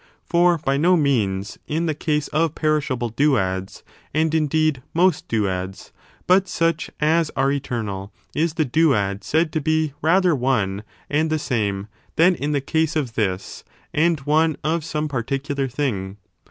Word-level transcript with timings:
for, 0.25 0.57
by 0.57 0.77
no 0.77 0.97
means, 0.97 1.59
in 1.67 1.85
the 1.85 1.93
case 1.93 2.27
of 2.29 2.55
perishable 2.55 3.09
duads— 3.11 3.83
and, 4.15 4.33
indeed, 4.33 4.81
most 4.95 5.27
duads, 5.27 5.91
but 6.25 6.47
such 6.47 6.89
as 6.99 7.29
are 7.35 7.51
eternal— 7.51 8.11
^is 8.35 8.55
the 8.55 8.65
duad 8.65 9.23
said 9.23 9.51
to 9.53 9.61
be 9.61 9.93
rather 10.01 10.33
one 10.33 10.81
and 11.07 11.29
the 11.29 11.37
same, 11.37 11.87
than 12.15 12.33
in 12.33 12.51
the 12.51 12.59
case 12.61 12.95
of 12.95 13.13
this 13.13 13.63
and 13.93 14.21
one 14.21 14.57
of 14.63 14.83
some 14.83 15.07
particular 15.07 15.67
thing. 15.67 16.17